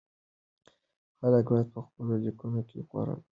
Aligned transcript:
خلک 1.19 1.45
بايد 1.51 1.67
په 1.73 1.79
خپلو 1.85 2.13
ليکنو 2.25 2.61
کې 2.69 2.77
غور 2.89 3.07
وکړي. 3.09 3.25